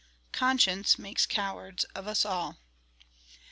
[0.31, 2.57] "Conscience makes cowards of us all."